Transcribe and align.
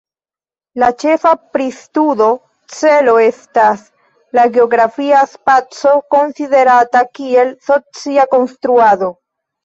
La 0.83 0.87
ĉefa 1.01 1.31
pristudo 1.55 2.29
celo 2.75 3.13
estas 3.23 3.83
la 4.37 4.45
geografia 4.55 5.19
spaco, 5.33 5.91
konsiderata 6.15 7.03
kiel 7.19 7.53
socia 7.69 8.25
konstruado. 8.33 9.11